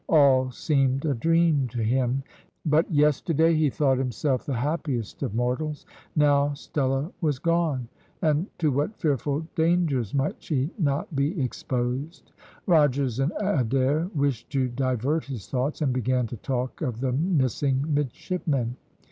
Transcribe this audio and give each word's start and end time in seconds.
All 0.09 0.49
seemed 0.49 1.05
a 1.05 1.13
dream 1.13 1.67
to 1.67 1.83
him; 1.83 2.23
but 2.65 2.91
yesterday, 2.91 3.53
he 3.53 3.69
thought 3.69 3.99
himself 3.99 4.47
the 4.47 4.55
happiest 4.55 5.21
of 5.21 5.35
mortals. 5.35 5.85
Now 6.15 6.53
Stella 6.55 7.11
was 7.21 7.37
gone, 7.37 7.87
and 8.19 8.47
to 8.57 8.71
what 8.71 8.97
fearful 8.97 9.45
dangers 9.55 10.15
might 10.15 10.41
she 10.41 10.71
not 10.79 11.15
be 11.15 11.39
exposed! 11.39 12.31
Rogers 12.65 13.19
and 13.19 13.31
Adair 13.39 14.09
wished 14.15 14.49
to 14.53 14.69
divert 14.69 15.25
his 15.25 15.45
thoughts, 15.47 15.83
and 15.83 15.93
began 15.93 16.25
to 16.25 16.37
talk 16.37 16.81
of 16.81 16.99
the 16.99 17.11
missing 17.11 17.85
midshipmen. 17.87 18.77